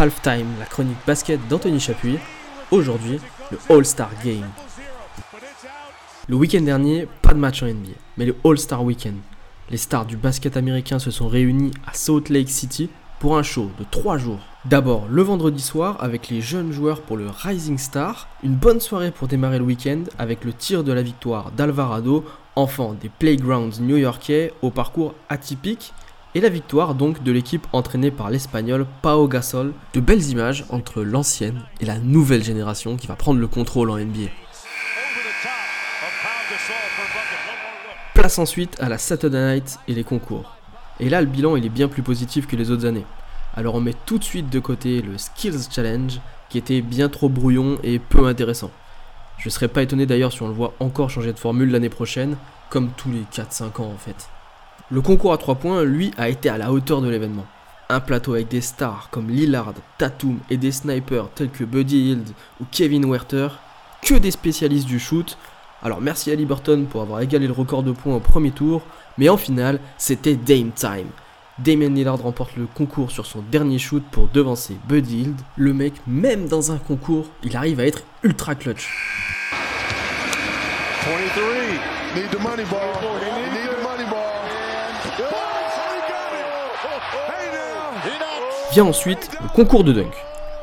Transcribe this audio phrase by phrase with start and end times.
[0.00, 2.16] Halftime, la chronique basket d'Anthony Chapuis.
[2.70, 4.48] Aujourd'hui, le All-Star Game.
[6.26, 9.16] Le week-end dernier, pas de match en NBA, mais le All-Star Weekend.
[9.68, 13.70] Les stars du basket américain se sont réunis à Salt Lake City pour un show
[13.78, 14.40] de 3 jours.
[14.64, 19.10] D'abord le vendredi soir avec les jeunes joueurs pour le Rising Star, une bonne soirée
[19.10, 22.24] pour démarrer le week-end avec le tir de la victoire d'Alvarado,
[22.56, 25.92] enfant des Playgrounds new-yorkais au parcours atypique,
[26.34, 29.72] et la victoire donc de l'équipe entraînée par l'espagnol Pau Gasol.
[29.94, 33.98] De belles images entre l'ancienne et la nouvelle génération qui va prendre le contrôle en
[33.98, 34.30] NBA.
[38.14, 40.56] Place ensuite à la Saturday Night et les concours.
[41.00, 43.06] Et là, le bilan il est bien plus positif que les autres années.
[43.54, 47.28] Alors on met tout de suite de côté le Skills Challenge qui était bien trop
[47.28, 48.70] brouillon et peu intéressant.
[49.38, 52.36] Je serais pas étonné d'ailleurs si on le voit encore changer de formule l'année prochaine,
[52.68, 54.28] comme tous les 4-5 ans en fait.
[54.92, 57.46] Le concours à 3 points, lui, a été à la hauteur de l'événement.
[57.88, 62.28] Un plateau avec des stars comme Lillard, Tatum et des snipers tels que Buddy Hield
[62.60, 63.60] ou Kevin Werther,
[64.02, 65.38] que des spécialistes du shoot.
[65.80, 68.82] Alors merci à Liberton pour avoir égalé le record de points au premier tour,
[69.16, 71.10] mais en finale, c'était Dame Time.
[71.58, 75.40] Damien Lillard remporte le concours sur son dernier shoot pour devancer Buddy Hield.
[75.56, 78.88] Le mec, même dans un concours, il arrive à être ultra clutch.
[81.06, 81.44] 23,
[82.16, 83.59] need the money ball.
[88.72, 90.12] Vient ensuite le concours de dunk.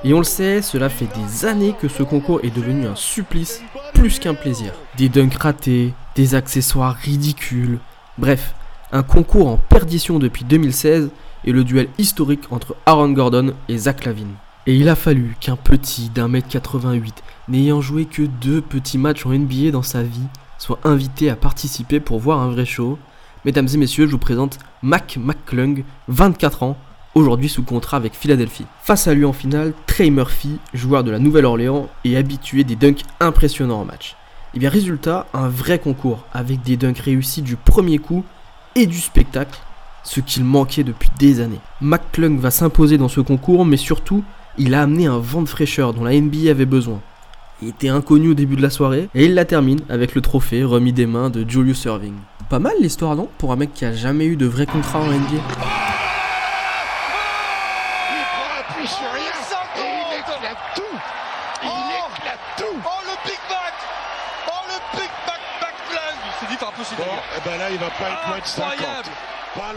[0.03, 3.61] Et on le sait, cela fait des années que ce concours est devenu un supplice
[3.93, 4.71] plus qu'un plaisir.
[4.97, 7.79] Des dunks ratés, des accessoires ridicules,
[8.17, 8.53] bref,
[8.91, 11.09] un concours en perdition depuis 2016
[11.45, 14.35] et le duel historique entre Aaron Gordon et Zach Lavine.
[14.67, 19.25] Et il a fallu qu'un petit d'un mètre 88, n'ayant joué que deux petits matchs
[19.25, 20.27] en NBA dans sa vie,
[20.57, 22.97] soit invité à participer pour voir un vrai show.
[23.45, 26.77] Mesdames et messieurs, je vous présente Mac McClung, 24 ans,
[27.17, 28.65] aujourd'hui sous contrat avec Philadelphie.
[28.81, 33.01] Face à lui en finale, Trey Murphy, joueur de la Nouvelle-Orléans et habitué des dunks
[33.19, 34.15] impressionnants en match.
[34.53, 38.23] Et eh bien résultat, un vrai concours avec des dunks réussis du premier coup
[38.75, 39.59] et du spectacle,
[40.03, 41.59] ce qu'il manquait depuis des années.
[41.81, 44.23] McClung va s'imposer dans ce concours, mais surtout,
[44.57, 47.01] il a amené un vent de fraîcheur dont la NBA avait besoin.
[47.61, 50.63] Il était inconnu au début de la soirée et il la termine avec le trophée
[50.63, 52.13] remis des mains de Julius Irving.
[52.49, 53.27] Pas mal l'histoire, non?
[53.39, 55.86] Pour un mec qui a jamais eu de vrai contrat en NBA.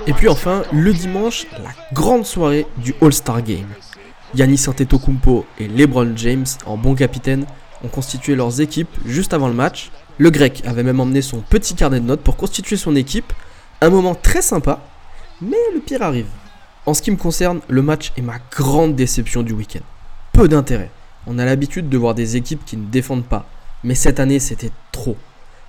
[0.06, 3.68] Et puis enfin, le dimanche, la grande soirée du All-Star Game.
[4.34, 7.46] Yannis Antetokounmpo et LeBron James, en bon capitaine,
[7.82, 9.90] ont constitué leurs équipes juste avant le match.
[10.18, 13.32] Le grec avait même emmené son petit carnet de notes pour constituer son équipe.
[13.80, 14.80] Un moment très sympa,
[15.40, 16.28] mais le pire arrive.
[16.84, 19.84] En ce qui me concerne, le match est ma grande déception du week-end.
[20.32, 20.90] Peu d'intérêt.
[21.26, 23.46] On a l'habitude de voir des équipes qui ne défendent pas.
[23.84, 25.16] Mais cette année, c'était trop.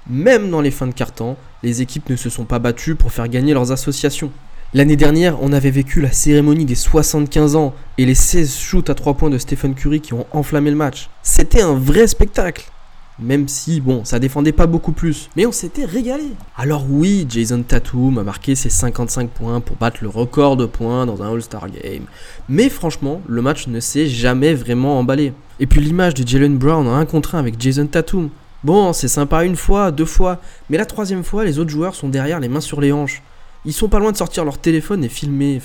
[0.10, 3.28] Même dans les fins de carton, les équipes ne se sont pas battues pour faire
[3.28, 4.32] gagner leurs associations.
[4.74, 8.96] L'année dernière, on avait vécu la cérémonie des 75 ans et les 16 shoots à
[8.96, 11.10] 3 points de Stephen Curry qui ont enflammé le match.
[11.24, 12.72] C'était un vrai spectacle.
[13.20, 15.30] Même si, bon, ça défendait pas beaucoup plus.
[15.36, 16.24] Mais on s'était régalé.
[16.58, 21.06] Alors oui, Jason Tatum a marqué ses 55 points pour battre le record de points
[21.06, 22.06] dans un All-Star Game.
[22.50, 25.34] Mais franchement, le match ne s'est jamais vraiment emballé.
[25.60, 28.30] Et puis l'image de Jalen Brown en 1 contre 1 avec Jason Tatum.
[28.64, 30.40] Bon, c'est sympa une fois, deux fois,
[30.70, 33.24] mais la troisième fois, les autres joueurs sont derrière les mains sur les hanches.
[33.66, 35.60] Ils sont pas loin de sortir leur téléphone et filmer.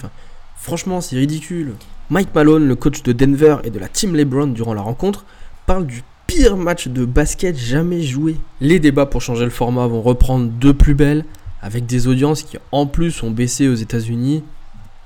[0.56, 1.74] Franchement, c'est ridicule.
[2.08, 5.24] Mike Malone, le coach de Denver et de la team LeBron durant la rencontre,
[5.66, 8.36] parle du pire match de basket jamais joué.
[8.60, 11.24] Les débats pour changer le format vont reprendre de plus belle,
[11.60, 14.42] avec des audiences qui en plus ont baissé aux États-Unis.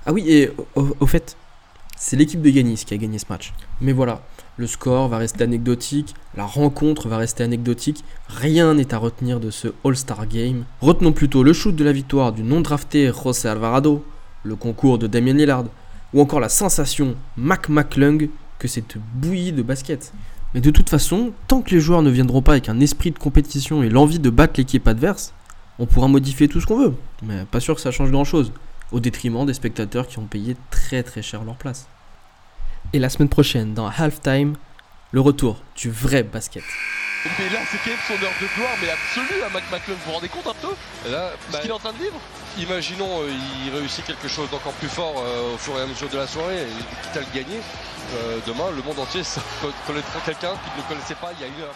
[0.07, 1.37] Ah oui, et au, fait,
[2.03, 3.53] c'est l'équipe de Yanis qui a gagné ce match.
[3.83, 4.22] Mais voilà,
[4.56, 9.50] le score va rester anecdotique, la rencontre va rester anecdotique, rien n'est à retenir de
[9.50, 10.65] ce All-Star Game.
[10.81, 14.03] Retenons plutôt le shoot de la victoire du non-drafté José Alvarado,
[14.44, 15.66] le concours de Damien Lillard,
[16.15, 20.15] ou encore la sensation Mac McClung que cette bouillie de basket.
[20.54, 23.19] Mais de toute façon, tant que les joueurs ne viendront pas avec un esprit de
[23.19, 25.34] compétition et l'envie de battre l'équipe adverse,
[25.78, 26.95] on pourra modifier tout ce qu'on veut.
[27.22, 28.53] Mais pas sûr que ça change grand chose,
[28.91, 31.86] au détriment des spectateurs qui ont payé très très cher leur place.
[32.92, 34.57] Et la semaine prochaine, dans Halftime,
[35.13, 36.65] le retour du vrai basket.
[37.39, 39.97] Mais là, c'est quand même son heure de gloire, mais absolue à Mac McClung.
[39.97, 40.75] Vous vous rendez compte un peu?
[41.09, 42.19] Là, Ce qu'il est en train de vivre?
[42.59, 43.31] Imaginons, euh,
[43.65, 46.27] il réussit quelque chose d'encore plus fort euh, au fur et à mesure de la
[46.27, 46.66] soirée,
[47.03, 47.60] quitte à le gagner.
[48.16, 49.22] Euh, demain, le monde entier
[49.86, 51.75] connaîtra quelqu'un qui ne le connaissait pas il y a une heure.